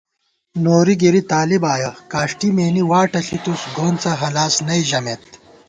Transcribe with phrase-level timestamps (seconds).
[0.63, 5.23] نوری گِری طالب آیَہ، کاݭٹی مېنی واٹہ ݪِتُوس گونڅہ ہلاس نئ ژمېت